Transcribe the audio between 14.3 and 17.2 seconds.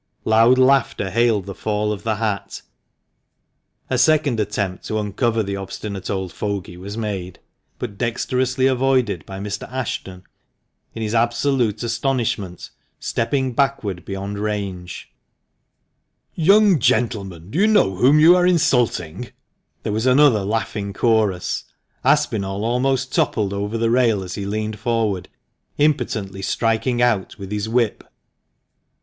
range. BIRDS OF A FEATHER. THE MANCHESTER